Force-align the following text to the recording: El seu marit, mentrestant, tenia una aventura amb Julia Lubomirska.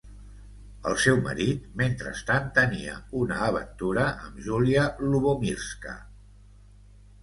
El 0.91 0.95
seu 1.03 1.19
marit, 1.27 1.67
mentrestant, 1.83 2.49
tenia 2.57 2.97
una 3.23 3.39
aventura 3.51 4.09
amb 4.27 4.43
Julia 4.51 4.91
Lubomirska. 5.07 5.99